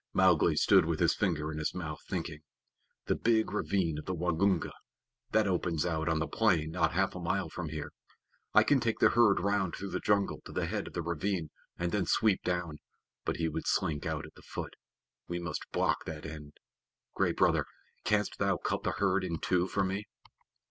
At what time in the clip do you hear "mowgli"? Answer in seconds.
0.15-0.55